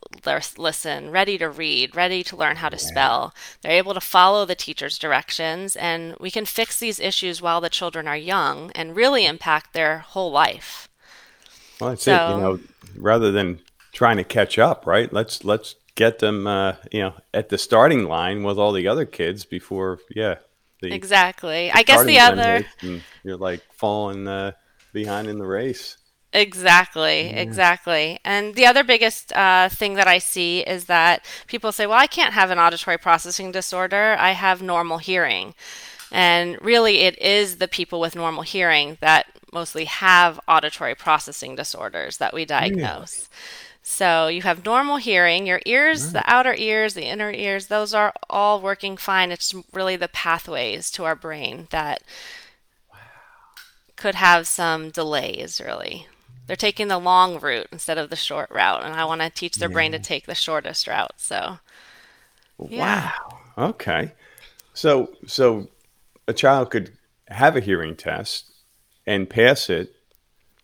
listen, 0.57 1.11
ready 1.11 1.37
to 1.39 1.49
read, 1.49 1.93
ready 1.93 2.23
to 2.23 2.37
learn 2.37 2.55
how 2.55 2.69
to 2.69 2.77
spell. 2.77 3.35
They're 3.61 3.73
able 3.73 3.95
to 3.95 3.99
follow 3.99 4.45
the 4.45 4.55
teacher's 4.55 4.97
directions, 4.97 5.75
and 5.75 6.15
we 6.21 6.31
can 6.31 6.45
fix 6.45 6.79
these 6.79 7.01
issues 7.01 7.41
while 7.41 7.59
the 7.59 7.69
children 7.69 8.07
are 8.07 8.15
young 8.15 8.71
and 8.75 8.95
really 8.95 9.25
impact 9.25 9.73
their 9.73 9.99
whole 9.99 10.31
life. 10.31 10.87
Well, 11.81 11.89
that's 11.89 12.03
so, 12.03 12.13
it. 12.13 12.35
You 12.35 12.41
know, 12.41 12.59
rather 12.95 13.29
than 13.29 13.59
trying 13.91 14.15
to 14.15 14.23
catch 14.23 14.57
up, 14.57 14.87
right? 14.87 15.11
Let's 15.11 15.43
let's 15.43 15.75
get 15.95 16.19
them, 16.19 16.47
uh, 16.47 16.75
you 16.91 17.01
know, 17.01 17.13
at 17.33 17.49
the 17.49 17.57
starting 17.57 18.05
line 18.05 18.43
with 18.43 18.57
all 18.57 18.71
the 18.71 18.87
other 18.87 19.05
kids 19.05 19.45
before, 19.45 19.99
yeah. 20.09 20.35
The, 20.81 20.93
exactly. 20.93 21.67
The 21.67 21.77
I 21.77 21.83
guess 21.83 22.03
the 22.05 22.19
other. 22.19 22.65
You're 23.23 23.37
like 23.37 23.61
falling 23.73 24.27
uh, 24.27 24.53
behind 24.93 25.27
in 25.27 25.37
the 25.37 25.45
race. 25.45 25.97
Exactly, 26.33 27.23
yeah. 27.23 27.41
exactly. 27.41 28.19
And 28.23 28.55
the 28.55 28.65
other 28.65 28.83
biggest 28.83 29.33
uh, 29.33 29.69
thing 29.69 29.95
that 29.95 30.07
I 30.07 30.17
see 30.17 30.61
is 30.61 30.85
that 30.85 31.25
people 31.47 31.71
say, 31.71 31.85
well, 31.85 31.99
I 31.99 32.07
can't 32.07 32.33
have 32.33 32.51
an 32.51 32.59
auditory 32.59 32.97
processing 32.97 33.51
disorder. 33.51 34.15
I 34.17 34.31
have 34.31 34.61
normal 34.61 34.97
hearing. 34.97 35.53
And 36.11 36.57
really, 36.61 36.99
it 36.99 37.21
is 37.21 37.57
the 37.57 37.67
people 37.67 37.99
with 37.99 38.15
normal 38.15 38.43
hearing 38.43 38.97
that 39.01 39.25
mostly 39.53 39.85
have 39.85 40.39
auditory 40.47 40.95
processing 40.95 41.55
disorders 41.55 42.17
that 42.17 42.33
we 42.33 42.45
diagnose. 42.45 43.29
So 43.91 44.27
you 44.27 44.41
have 44.43 44.63
normal 44.63 44.95
hearing. 44.95 45.45
Your 45.45 45.61
ears, 45.65 46.05
right. 46.05 46.13
the 46.13 46.19
mm. 46.19 46.33
outer 46.33 46.55
ears, 46.57 46.93
the 46.93 47.03
inner 47.03 47.29
ears, 47.29 47.67
those 47.67 47.93
are 47.93 48.13
all 48.29 48.61
working 48.61 48.95
fine. 48.95 49.31
It's 49.31 49.53
really 49.73 49.97
the 49.97 50.07
pathways 50.07 50.89
to 50.91 51.03
our 51.03 51.15
brain 51.15 51.67
that 51.71 52.01
wow. 52.89 52.97
could 53.97 54.15
have 54.15 54.47
some 54.47 54.91
delays, 54.91 55.59
really. 55.63 56.07
They're 56.47 56.55
taking 56.55 56.87
the 56.87 56.97
long 56.97 57.37
route 57.41 57.67
instead 57.73 57.97
of 57.97 58.09
the 58.09 58.15
short 58.15 58.49
route, 58.49 58.81
and 58.83 58.93
I 58.93 59.03
want 59.03 59.21
to 59.21 59.29
teach 59.29 59.57
their 59.57 59.69
yeah. 59.69 59.73
brain 59.73 59.91
to 59.91 59.99
take 59.99 60.25
the 60.25 60.35
shortest 60.35 60.87
route. 60.87 61.13
So, 61.17 61.59
yeah. 62.69 63.11
wow. 63.57 63.69
Okay. 63.69 64.13
So, 64.73 65.13
so 65.27 65.67
a 66.29 66.33
child 66.33 66.71
could 66.71 66.93
have 67.27 67.57
a 67.57 67.61
hearing 67.61 67.97
test 67.97 68.49
and 69.05 69.29
pass 69.29 69.69
it, 69.69 69.93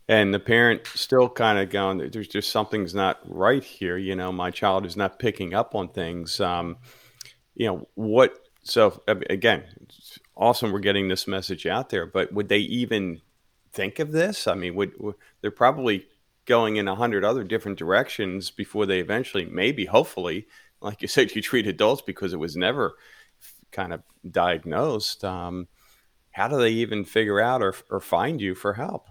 and 0.07 0.33
the 0.33 0.39
parent 0.39 0.87
still 0.87 1.29
kind 1.29 1.59
of 1.59 1.69
going, 1.69 2.09
"There's 2.11 2.27
just 2.27 2.51
something's 2.51 2.93
not 2.93 3.19
right 3.25 3.63
here." 3.63 3.97
You 3.97 4.15
know, 4.15 4.31
my 4.31 4.51
child 4.51 4.85
is 4.85 4.95
not 4.97 5.19
picking 5.19 5.53
up 5.53 5.75
on 5.75 5.89
things. 5.89 6.39
Um, 6.39 6.77
you 7.55 7.67
know 7.67 7.87
what? 7.95 8.37
So 8.63 9.01
again, 9.07 9.63
awesome. 10.35 10.71
We're 10.71 10.79
getting 10.79 11.07
this 11.07 11.27
message 11.27 11.65
out 11.65 11.89
there, 11.89 12.05
but 12.05 12.33
would 12.33 12.49
they 12.49 12.59
even 12.59 13.21
think 13.71 13.99
of 13.99 14.11
this? 14.11 14.47
I 14.47 14.55
mean, 14.55 14.75
would, 14.75 14.93
would 14.99 15.15
they're 15.41 15.51
probably 15.51 16.07
going 16.45 16.77
in 16.77 16.87
a 16.87 16.95
hundred 16.95 17.23
other 17.23 17.43
different 17.43 17.77
directions 17.77 18.49
before 18.49 18.85
they 18.85 18.99
eventually, 18.99 19.45
maybe, 19.45 19.85
hopefully, 19.85 20.47
like 20.81 21.01
you 21.01 21.07
said, 21.07 21.35
you 21.35 21.41
treat 21.41 21.67
adults 21.67 22.01
because 22.01 22.33
it 22.33 22.39
was 22.39 22.55
never 22.55 22.95
kind 23.71 23.93
of 23.93 24.01
diagnosed. 24.29 25.23
Um, 25.23 25.67
how 26.31 26.47
do 26.47 26.57
they 26.57 26.69
even 26.69 27.03
figure 27.03 27.39
out 27.39 27.61
or, 27.61 27.75
or 27.89 27.99
find 27.99 28.41
you 28.41 28.55
for 28.55 28.73
help? 28.73 29.07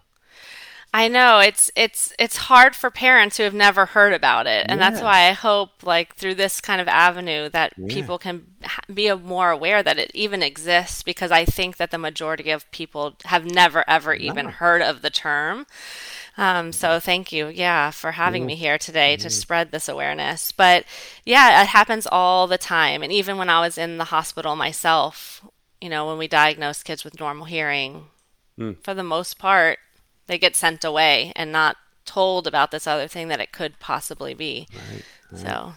I 0.96 1.08
know 1.08 1.40
it's 1.40 1.70
it's 1.76 2.14
it's 2.18 2.38
hard 2.38 2.74
for 2.74 2.90
parents 2.90 3.36
who 3.36 3.42
have 3.42 3.52
never 3.52 3.84
heard 3.84 4.14
about 4.14 4.46
it, 4.46 4.64
and 4.66 4.80
yeah. 4.80 4.88
that's 4.88 5.02
why 5.02 5.28
I 5.28 5.32
hope, 5.32 5.82
like 5.82 6.14
through 6.14 6.36
this 6.36 6.58
kind 6.62 6.80
of 6.80 6.88
avenue, 6.88 7.50
that 7.50 7.74
yeah. 7.76 7.92
people 7.92 8.16
can 8.16 8.46
be 8.92 9.12
more 9.12 9.50
aware 9.50 9.82
that 9.82 9.98
it 9.98 10.10
even 10.14 10.42
exists. 10.42 11.02
Because 11.02 11.30
I 11.30 11.44
think 11.44 11.76
that 11.76 11.90
the 11.90 11.98
majority 11.98 12.50
of 12.50 12.70
people 12.70 13.16
have 13.26 13.44
never 13.44 13.84
ever 13.86 14.14
even 14.14 14.46
heard 14.46 14.80
of 14.80 15.02
the 15.02 15.10
term. 15.10 15.66
Um, 16.38 16.72
so 16.72 16.98
thank 16.98 17.30
you, 17.30 17.48
yeah, 17.48 17.90
for 17.90 18.12
having 18.12 18.46
me 18.46 18.54
here 18.54 18.78
today 18.78 19.18
to 19.18 19.28
spread 19.28 19.72
this 19.72 19.90
awareness. 19.90 20.50
But 20.50 20.86
yeah, 21.26 21.60
it 21.60 21.66
happens 21.66 22.06
all 22.10 22.46
the 22.46 22.56
time, 22.56 23.02
and 23.02 23.12
even 23.12 23.36
when 23.36 23.50
I 23.50 23.60
was 23.60 23.76
in 23.76 23.98
the 23.98 24.04
hospital 24.04 24.56
myself, 24.56 25.44
you 25.78 25.90
know, 25.90 26.06
when 26.06 26.16
we 26.16 26.26
diagnose 26.26 26.82
kids 26.82 27.04
with 27.04 27.20
normal 27.20 27.44
hearing, 27.44 28.06
mm. 28.58 28.82
for 28.82 28.94
the 28.94 29.02
most 29.02 29.38
part, 29.38 29.78
they 30.26 30.38
get 30.38 30.56
sent 30.56 30.84
away 30.84 31.32
and 31.36 31.52
not 31.52 31.76
told 32.04 32.46
about 32.46 32.70
this 32.70 32.86
other 32.86 33.08
thing 33.08 33.28
that 33.28 33.40
it 33.40 33.52
could 33.52 33.78
possibly 33.78 34.34
be. 34.34 34.66
Right, 34.72 35.02
right. 35.32 35.40
So, 35.40 35.72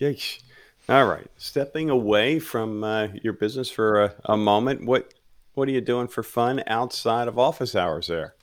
Yeesh. 0.00 0.40
All 0.88 1.06
right, 1.06 1.26
stepping 1.36 1.90
away 1.90 2.38
from 2.38 2.82
uh, 2.82 3.08
your 3.22 3.34
business 3.34 3.70
for 3.70 4.04
a, 4.04 4.14
a 4.24 4.36
moment, 4.38 4.86
what 4.86 5.12
what 5.52 5.68
are 5.68 5.72
you 5.72 5.80
doing 5.80 6.08
for 6.08 6.22
fun 6.22 6.62
outside 6.66 7.28
of 7.28 7.38
office 7.38 7.74
hours 7.74 8.06
there? 8.06 8.34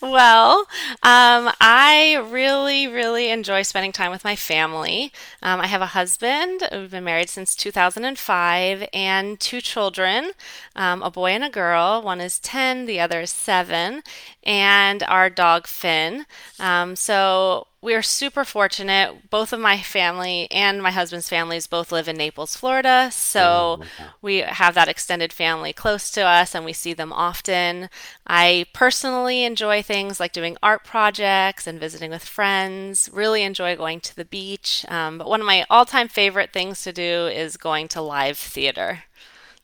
well, 0.00 0.66
um, 1.02 1.50
I 1.60 2.24
really, 2.30 2.86
really 2.86 3.30
enjoy 3.30 3.62
spending 3.62 3.92
time 3.92 4.10
with 4.10 4.24
my 4.24 4.36
family. 4.36 5.12
Um, 5.42 5.60
I 5.60 5.66
have 5.66 5.82
a 5.82 5.86
husband. 5.86 6.62
We've 6.72 6.90
been 6.90 7.04
married 7.04 7.30
since 7.30 7.54
2005 7.54 8.88
and 8.92 9.38
two 9.40 9.60
children 9.60 10.32
um, 10.76 11.02
a 11.02 11.10
boy 11.10 11.30
and 11.30 11.44
a 11.44 11.50
girl. 11.50 12.02
One 12.02 12.20
is 12.20 12.38
10, 12.38 12.86
the 12.86 13.00
other 13.00 13.20
is 13.20 13.30
7, 13.30 14.02
and 14.44 15.02
our 15.04 15.30
dog 15.30 15.66
Finn. 15.66 16.26
Um, 16.58 16.96
so 16.96 17.66
we 17.82 17.94
are 17.94 18.02
super 18.02 18.44
fortunate. 18.44 19.30
Both 19.30 19.54
of 19.54 19.60
my 19.60 19.78
family 19.78 20.50
and 20.50 20.82
my 20.82 20.90
husband's 20.90 21.30
families 21.30 21.66
both 21.66 21.90
live 21.90 22.08
in 22.08 22.16
Naples, 22.16 22.54
Florida. 22.54 23.08
So 23.10 23.80
oh, 23.80 23.84
we 24.20 24.38
have 24.38 24.74
that 24.74 24.88
extended 24.88 25.32
family 25.32 25.72
close 25.72 26.10
to 26.10 26.20
us 26.20 26.54
and 26.54 26.66
we 26.66 26.74
see 26.74 26.92
them 26.92 27.10
often. 27.10 27.88
I 28.26 28.66
personally 28.74 29.44
enjoy 29.44 29.82
things 29.82 30.20
like 30.20 30.32
doing 30.32 30.58
art 30.62 30.84
projects 30.84 31.66
and 31.66 31.80
visiting 31.80 32.10
with 32.10 32.24
friends. 32.24 33.08
Really 33.14 33.42
enjoy 33.42 33.76
going 33.76 34.00
to 34.00 34.16
the 34.16 34.26
beach. 34.26 34.84
Um, 34.88 35.16
but 35.16 35.28
one 35.28 35.40
of 35.40 35.46
my 35.46 35.64
all 35.70 35.86
time 35.86 36.08
favorite 36.08 36.52
things 36.52 36.82
to 36.82 36.92
do 36.92 37.28
is 37.28 37.56
going 37.56 37.88
to 37.88 38.02
live 38.02 38.36
theater. 38.36 39.04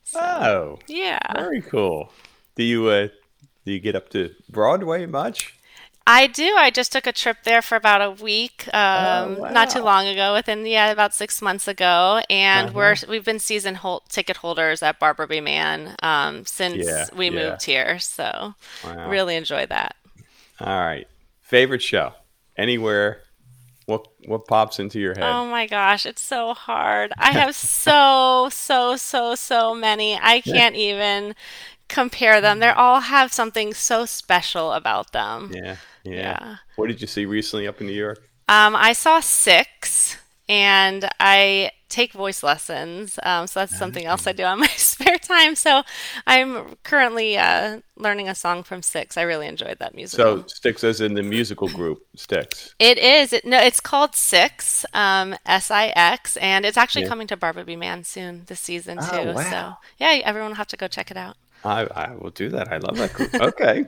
So, 0.05 0.19
oh, 0.19 0.79
yeah. 0.87 1.19
Very 1.35 1.61
cool. 1.61 2.11
Do 2.55 2.63
you, 2.63 2.87
uh, 2.87 3.09
do 3.63 3.73
you 3.73 3.79
get 3.79 3.95
up 3.95 4.09
to 4.09 4.33
Broadway 4.49 5.05
much? 5.05 5.56
I 6.07 6.27
do. 6.27 6.55
I 6.57 6.71
just 6.71 6.93
took 6.93 7.05
a 7.05 7.11
trip 7.11 7.39
there 7.43 7.61
for 7.61 7.75
about 7.75 8.01
a 8.01 8.11
week, 8.11 8.65
um, 8.73 9.35
oh, 9.37 9.41
wow. 9.41 9.49
not 9.49 9.69
too 9.69 9.81
long 9.81 10.07
ago. 10.07 10.33
Within 10.33 10.65
yeah, 10.65 10.89
about 10.89 11.13
six 11.13 11.41
months 11.41 11.67
ago, 11.67 12.21
and 12.29 12.69
uh-huh. 12.69 12.77
we're 12.77 12.95
we've 13.09 13.25
been 13.25 13.39
season 13.39 13.75
hold, 13.75 14.03
ticket 14.07 14.37
holders 14.37 14.81
at 14.81 14.99
Barbara 14.99 15.27
B. 15.27 15.41
Mann 15.41 15.97
um, 16.01 16.45
since 16.45 16.85
yeah, 16.85 17.07
we 17.13 17.25
yeah. 17.25 17.49
moved 17.49 17.65
here. 17.65 17.99
So 17.99 18.55
wow. 18.85 19.09
really 19.09 19.35
enjoy 19.35 19.65
that. 19.65 19.97
All 20.61 20.79
right, 20.79 21.07
favorite 21.41 21.81
show 21.81 22.13
anywhere. 22.55 23.23
What 23.85 24.07
what 24.25 24.47
pops 24.47 24.79
into 24.79 25.01
your 25.01 25.13
head? 25.13 25.23
Oh 25.23 25.45
my 25.45 25.67
gosh, 25.67 26.05
it's 26.05 26.21
so 26.21 26.53
hard. 26.53 27.11
I 27.17 27.31
have 27.33 27.53
so 27.53 28.47
so 28.49 28.95
so 28.95 29.35
so 29.35 29.75
many. 29.75 30.17
I 30.17 30.39
can't 30.39 30.75
even 30.77 31.35
compare 31.87 32.41
them. 32.41 32.59
They 32.59 32.69
all 32.69 33.01
have 33.01 33.31
something 33.33 33.73
so 33.73 34.05
special 34.05 34.73
about 34.73 35.11
them. 35.11 35.51
Yeah. 35.53 35.77
Yeah. 36.03 36.13
yeah. 36.15 36.55
What 36.75 36.87
did 36.87 37.01
you 37.01 37.07
see 37.07 37.25
recently 37.25 37.67
up 37.67 37.81
in 37.81 37.87
New 37.87 37.93
York? 37.93 38.19
Um, 38.49 38.75
I 38.75 38.93
saw 38.93 39.19
six, 39.19 40.17
and 40.47 41.09
I 41.19 41.71
take 41.89 42.13
voice 42.13 42.43
lessons. 42.43 43.17
Um, 43.23 43.47
so 43.47 43.61
that's 43.61 43.77
something 43.77 44.05
else 44.05 44.27
I 44.27 44.31
do 44.31 44.43
on 44.43 44.59
my 44.61 44.67
spare 44.67 45.17
time. 45.17 45.55
So 45.55 45.83
I'm 46.25 46.75
currently 46.83 47.37
uh, 47.37 47.81
learning 47.97 48.29
a 48.29 48.35
song 48.35 48.63
from 48.63 48.81
Six. 48.81 49.17
I 49.17 49.23
really 49.23 49.47
enjoyed 49.47 49.79
that 49.79 49.95
musical. 49.95 50.43
So 50.43 50.45
Six, 50.47 50.83
as 50.83 51.01
in 51.01 51.13
the 51.13 51.23
musical 51.23 51.67
group 51.67 52.05
Six. 52.15 52.73
It 52.79 52.97
is. 52.97 53.33
It, 53.33 53.45
no, 53.45 53.59
it's 53.59 53.79
called 53.79 54.15
Six, 54.15 54.85
um, 54.93 55.35
S 55.45 55.71
I 55.71 55.87
X, 55.95 56.37
and 56.37 56.65
it's 56.65 56.77
actually 56.77 57.03
yeah. 57.03 57.09
coming 57.09 57.27
to 57.27 57.37
Barbara 57.37 57.65
B. 57.65 57.75
Mann 57.75 58.03
soon 58.03 58.43
this 58.47 58.59
season 58.59 58.97
too. 58.97 59.07
oh, 59.11 59.23
too. 59.23 59.33
Wow. 59.33 59.49
So 59.49 59.87
yeah, 59.97 60.21
everyone 60.23 60.51
will 60.51 60.57
have 60.57 60.67
to 60.67 60.77
go 60.77 60.87
check 60.87 61.11
it 61.11 61.17
out. 61.17 61.37
I, 61.63 61.85
I 61.85 62.15
will 62.15 62.29
do 62.29 62.49
that. 62.49 62.71
I 62.71 62.77
love 62.77 62.97
that 62.97 63.13
group. 63.13 63.33
Okay. 63.35 63.85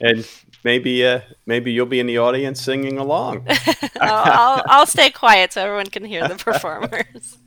and 0.00 0.28
maybe 0.64 1.04
uh, 1.06 1.20
maybe 1.46 1.72
you'll 1.72 1.86
be 1.86 2.00
in 2.00 2.06
the 2.06 2.18
audience 2.18 2.60
singing 2.60 2.98
along. 2.98 3.46
I'll, 4.00 4.62
I'll, 4.66 4.86
stay 4.86 5.10
quiet 5.10 5.52
so 5.52 5.62
everyone 5.62 5.86
can 5.86 6.04
hear 6.04 6.26
the 6.28 6.34
performers. 6.44 7.38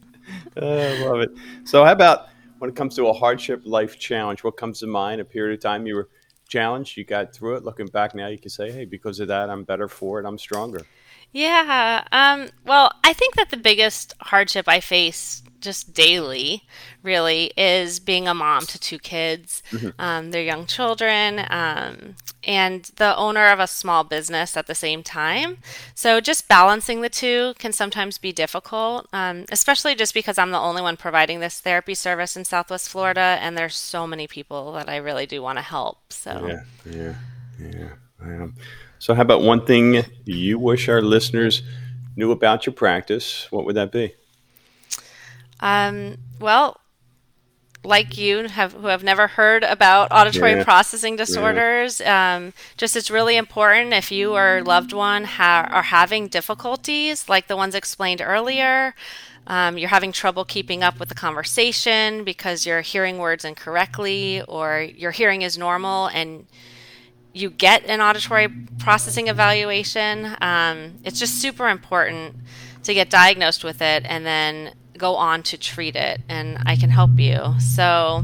I 0.57 1.03
love 1.03 1.19
it. 1.21 1.31
So, 1.63 1.83
how 1.85 1.91
about 1.91 2.27
when 2.59 2.69
it 2.69 2.75
comes 2.75 2.95
to 2.95 3.07
a 3.07 3.13
hardship 3.13 3.61
life 3.65 3.99
challenge? 3.99 4.43
What 4.43 4.57
comes 4.57 4.79
to 4.79 4.87
mind? 4.87 5.21
A 5.21 5.25
period 5.25 5.53
of 5.53 5.61
time 5.61 5.85
you 5.85 5.95
were 5.95 6.09
challenged, 6.47 6.97
you 6.97 7.05
got 7.05 7.33
through 7.33 7.55
it. 7.55 7.63
Looking 7.63 7.87
back 7.87 8.13
now, 8.15 8.27
you 8.27 8.37
can 8.37 8.49
say, 8.49 8.71
"Hey, 8.71 8.85
because 8.85 9.19
of 9.19 9.27
that, 9.29 9.49
I'm 9.49 9.63
better 9.63 9.87
for 9.87 10.19
it. 10.19 10.25
I'm 10.25 10.37
stronger." 10.37 10.85
Yeah. 11.31 12.03
Um, 12.11 12.49
well, 12.65 12.91
I 13.03 13.13
think 13.13 13.35
that 13.35 13.49
the 13.49 13.57
biggest 13.57 14.13
hardship 14.19 14.67
I 14.67 14.79
face 14.79 15.43
just 15.61 15.93
daily, 15.93 16.63
really, 17.03 17.51
is 17.55 17.99
being 17.99 18.27
a 18.27 18.33
mom 18.33 18.65
to 18.65 18.79
two 18.79 18.99
kids. 18.99 19.61
Mm-hmm. 19.71 20.01
Um, 20.01 20.31
they're 20.31 20.41
young 20.41 20.65
children 20.65 21.45
um, 21.49 22.15
and 22.43 22.83
the 22.95 23.15
owner 23.15 23.47
of 23.47 23.59
a 23.59 23.67
small 23.67 24.03
business 24.03 24.57
at 24.57 24.67
the 24.67 24.75
same 24.75 25.03
time. 25.03 25.59
So 25.93 26.19
just 26.19 26.47
balancing 26.47 27.01
the 27.01 27.09
two 27.09 27.53
can 27.59 27.71
sometimes 27.71 28.17
be 28.17 28.33
difficult, 28.33 29.07
um, 29.13 29.45
especially 29.51 29.95
just 29.95 30.13
because 30.13 30.37
I'm 30.37 30.51
the 30.51 30.59
only 30.59 30.81
one 30.81 30.97
providing 30.97 31.39
this 31.39 31.59
therapy 31.59 31.93
service 31.93 32.35
in 32.35 32.43
Southwest 32.43 32.89
Florida, 32.89 33.37
and 33.39 33.57
there's 33.57 33.75
so 33.75 34.07
many 34.07 34.27
people 34.27 34.73
that 34.73 34.89
I 34.89 34.97
really 34.97 35.27
do 35.27 35.41
want 35.41 35.59
to 35.59 35.63
help. 35.63 36.11
So 36.11 36.47
yeah, 36.47 37.13
yeah, 37.59 37.89
yeah. 38.25 38.47
So, 39.01 39.15
how 39.15 39.23
about 39.23 39.41
one 39.41 39.65
thing 39.65 40.05
you 40.25 40.59
wish 40.59 40.87
our 40.87 41.01
listeners 41.01 41.63
knew 42.15 42.31
about 42.31 42.67
your 42.67 42.73
practice? 42.73 43.47
What 43.51 43.65
would 43.65 43.73
that 43.75 43.91
be? 43.91 44.13
Um, 45.59 46.17
well, 46.39 46.79
like 47.83 48.15
you 48.15 48.47
have 48.47 48.73
who 48.73 48.85
have 48.85 49.03
never 49.03 49.25
heard 49.25 49.63
about 49.63 50.09
auditory 50.11 50.51
yeah. 50.51 50.63
processing 50.63 51.15
disorders 51.15 51.99
yeah. 51.99 52.35
um, 52.35 52.53
just 52.77 52.95
it's 52.95 53.09
really 53.09 53.37
important 53.37 53.91
if 53.91 54.11
you 54.11 54.35
or 54.35 54.61
loved 54.63 54.93
one 54.93 55.23
ha- 55.23 55.67
are 55.71 55.81
having 55.81 56.27
difficulties 56.27 57.27
like 57.27 57.47
the 57.47 57.57
ones 57.57 57.73
explained 57.73 58.21
earlier 58.21 58.93
um, 59.47 59.79
you're 59.79 59.89
having 59.89 60.11
trouble 60.11 60.45
keeping 60.45 60.83
up 60.83 60.99
with 60.99 61.09
the 61.09 61.15
conversation 61.15 62.23
because 62.23 62.67
you're 62.67 62.81
hearing 62.81 63.17
words 63.17 63.43
incorrectly 63.45 64.43
or 64.47 64.81
your 64.81 65.09
hearing 65.09 65.41
is 65.41 65.57
normal 65.57 66.05
and 66.09 66.45
you 67.33 67.49
get 67.49 67.85
an 67.85 68.01
auditory 68.01 68.47
processing 68.79 69.27
evaluation 69.27 70.35
um, 70.41 70.93
it's 71.03 71.19
just 71.19 71.41
super 71.41 71.67
important 71.69 72.35
to 72.83 72.93
get 72.93 73.09
diagnosed 73.09 73.63
with 73.63 73.81
it 73.81 74.03
and 74.05 74.25
then 74.25 74.73
go 75.01 75.15
on 75.15 75.41
to 75.43 75.57
treat 75.57 75.95
it 75.95 76.21
and 76.29 76.59
I 76.65 76.75
can 76.75 76.89
help 76.89 77.17
you. 77.17 77.55
So, 77.59 78.23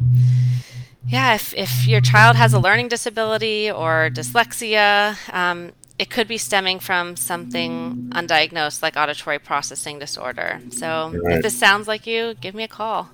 yeah, 1.08 1.36
if, 1.36 1.54
if 1.54 1.88
your 1.88 2.02
child 2.02 2.36
has 2.36 2.54
a 2.54 2.60
learning 2.60 2.90
disability 2.90 3.72
or 3.72 4.10
dyslexia, 4.14 5.18
um, 5.34 5.72
it 5.98 6.12
could 6.12 6.28
be 6.28 6.38
stemming 6.38 6.80
from 6.80 7.16
something 7.16 8.10
undiagnosed 8.14 8.84
like 8.84 8.96
auditory 8.96 9.40
processing 9.40 9.98
disorder. 9.98 10.62
So, 10.70 11.12
right. 11.24 11.38
if 11.38 11.44
this 11.44 11.58
sounds 11.58 11.88
like 11.88 12.06
you, 12.06 12.36
give 12.36 12.54
me 12.54 12.64
a 12.64 12.68
call. 12.68 13.10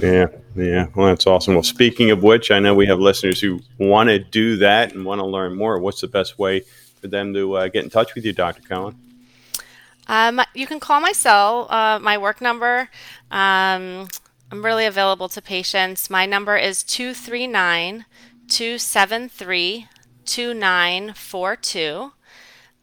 Yeah, 0.00 0.26
yeah. 0.56 0.86
Well, 0.94 1.06
that's 1.06 1.26
awesome. 1.26 1.54
Well, 1.54 1.62
speaking 1.62 2.10
of 2.10 2.22
which, 2.22 2.50
I 2.50 2.58
know 2.58 2.74
we 2.74 2.86
have 2.86 2.98
listeners 2.98 3.40
who 3.40 3.60
want 3.78 4.08
to 4.08 4.18
do 4.18 4.56
that 4.58 4.92
and 4.94 5.04
want 5.04 5.20
to 5.20 5.26
learn 5.26 5.56
more. 5.56 5.78
What's 5.78 6.00
the 6.00 6.08
best 6.08 6.38
way 6.38 6.62
for 7.00 7.08
them 7.08 7.32
to 7.34 7.54
uh, 7.54 7.68
get 7.68 7.84
in 7.84 7.90
touch 7.90 8.14
with 8.14 8.24
you, 8.24 8.32
Dr. 8.32 8.62
Cohen? 8.62 8.98
Um, 10.06 10.40
you 10.54 10.66
can 10.66 10.80
call 10.80 11.00
my 11.00 11.12
cell, 11.12 11.66
uh, 11.70 11.98
my 12.00 12.18
work 12.18 12.40
number. 12.40 12.90
Um, 13.30 14.08
I'm 14.50 14.64
really 14.64 14.86
available 14.86 15.28
to 15.30 15.40
patients. 15.40 16.10
My 16.10 16.26
number 16.26 16.56
is 16.56 16.82
239 16.82 18.04
273 18.48 19.88
2942. 20.26 22.12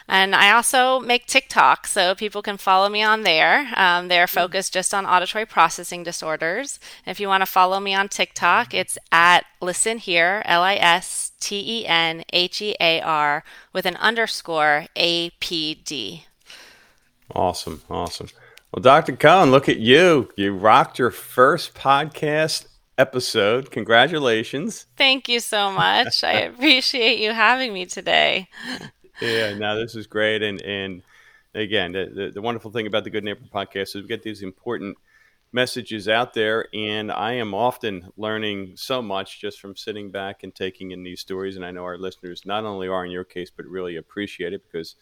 And 0.06 0.36
I 0.36 0.52
also 0.52 1.00
make 1.00 1.28
TikTok, 1.28 1.88
so 1.88 2.14
people 2.14 2.42
can 2.42 2.58
follow 2.58 2.90
me 2.90 3.02
on 3.02 3.24
there. 3.24 3.72
Um, 3.78 4.10
they're 4.10 4.28
focused 4.28 4.74
just 4.74 4.94
on 4.94 5.06
auditory 5.06 5.46
processing 5.46 6.04
disorders. 6.04 6.78
If 7.06 7.22
you 7.22 7.30
want 7.30 7.42
to 7.42 7.46
follow 7.46 7.80
me 7.80 7.94
on 7.94 8.10
TikTok, 8.10 8.74
it's 8.74 8.98
at 9.14 9.46
Listen 9.62 10.00
Hear, 10.00 10.42
L 10.46 10.62
I 10.62 10.76
S 10.76 11.32
T 11.40 11.82
E 11.82 11.88
N 11.88 12.26
H 12.34 12.62
E 12.62 12.76
A 12.82 13.00
R, 13.02 13.46
with 13.72 13.86
an 13.86 13.96
underscore 13.98 14.88
A 14.98 15.30
P 15.40 15.74
D. 15.76 16.26
Awesome. 17.34 17.82
Awesome. 17.90 18.28
Well, 18.74 18.82
Dr. 18.82 19.16
Cohen, 19.16 19.52
look 19.52 19.70
at 19.70 19.78
you. 19.78 20.30
You 20.36 20.56
rocked 20.56 20.98
your 20.98 21.12
first 21.12 21.76
podcast 21.76 22.66
episode. 22.98 23.70
Congratulations. 23.70 24.88
Thank 24.98 25.30
you 25.30 25.40
so 25.40 25.72
much. 25.72 26.24
I 26.24 26.32
appreciate 26.42 27.20
you 27.20 27.34
having 27.34 27.72
me 27.72 27.86
today 27.86 28.50
yeah, 29.22 29.54
no, 29.56 29.80
this 29.80 29.96
is 29.96 30.08
great. 30.08 30.42
And 30.42 30.62
and 30.62 31.02
again, 31.54 31.92
the, 31.92 32.12
the, 32.14 32.32
the, 32.32 32.42
wonderful 32.42 32.72
thing 32.72 32.88
about 32.88 33.04
the 33.04 33.10
Good 33.10 33.24
Neighbor 33.24 33.46
podcast 33.54 33.96
is 33.96 33.96
we 33.96 34.08
get 34.08 34.24
these 34.24 34.42
important 34.42 34.98
messages 35.52 36.08
out 36.08 36.34
there, 36.34 36.68
and 36.74 37.12
I 37.12 37.34
am 37.34 37.54
often 37.54 38.10
learning 38.18 38.74
so 38.76 39.02
much 39.02 39.40
just 39.40 39.60
from 39.60 39.76
sitting 39.76 40.10
back 40.10 40.44
and 40.44 40.54
taking 40.54 40.92
in 40.92 41.04
these 41.04 41.22
stories. 41.22 41.56
And 41.56 41.66
I 41.66 41.72
know 41.72 41.84
our 41.84 41.98
listeners 41.98 42.44
not 42.46 42.66
only 42.66 42.88
are 42.88 43.06
in 43.06 43.12
your 43.12 43.24
case, 43.24 43.52
but 43.56 43.66
really 43.66 43.98
appreciate 43.98 44.54
it 44.54 44.64
because. 44.64 44.96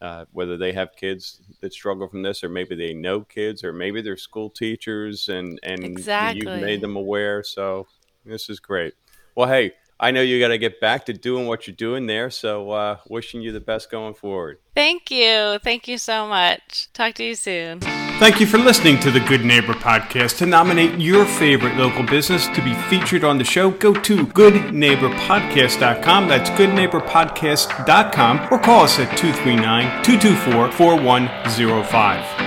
Uh, 0.00 0.26
whether 0.32 0.58
they 0.58 0.72
have 0.72 0.90
kids 0.96 1.40
that 1.60 1.72
struggle 1.72 2.08
from 2.08 2.22
this, 2.22 2.44
or 2.44 2.48
maybe 2.48 2.74
they 2.74 2.92
know 2.92 3.22
kids, 3.22 3.64
or 3.64 3.72
maybe 3.72 4.02
they're 4.02 4.16
school 4.16 4.50
teachers, 4.50 5.28
and 5.28 5.58
and 5.62 5.82
exactly. 5.82 6.40
you've 6.40 6.60
made 6.60 6.80
them 6.80 6.96
aware. 6.96 7.42
So 7.42 7.86
this 8.24 8.50
is 8.50 8.60
great. 8.60 8.94
Well, 9.34 9.48
hey, 9.48 9.72
I 10.04 10.10
know 10.10 10.20
you 10.20 10.38
got 10.38 10.48
to 10.48 10.58
get 10.58 10.82
back 10.82 11.06
to 11.06 11.14
doing 11.14 11.46
what 11.46 11.66
you're 11.66 11.74
doing 11.74 12.06
there. 12.06 12.28
So, 12.28 12.72
uh, 12.72 12.98
wishing 13.08 13.40
you 13.40 13.52
the 13.52 13.60
best 13.60 13.90
going 13.90 14.12
forward. 14.12 14.58
Thank 14.74 15.10
you. 15.10 15.58
Thank 15.64 15.88
you 15.88 15.96
so 15.96 16.28
much. 16.28 16.92
Talk 16.92 17.14
to 17.14 17.24
you 17.24 17.34
soon. 17.34 17.80
Thank 18.20 18.38
you 18.38 18.46
for 18.46 18.58
listening 18.58 19.00
to 19.00 19.10
the 19.10 19.20
Good 19.20 19.46
Neighbor 19.46 19.72
Podcast. 19.72 20.36
To 20.38 20.46
nominate 20.46 21.00
your 21.00 21.24
favorite 21.24 21.76
local 21.76 22.04
business 22.04 22.48
to 22.48 22.62
be 22.62 22.74
featured 22.90 23.24
on 23.24 23.38
the 23.38 23.44
show, 23.44 23.70
go 23.70 23.94
to 23.94 24.26
goodneighborpodcast.com. 24.26 26.28
That's 26.28 26.50
goodneighborpodcast.com 26.50 28.48
or 28.52 28.58
call 28.58 28.84
us 28.84 28.98
at 28.98 29.16
239 29.16 30.04
224 30.04 30.70
4105. 30.70 32.43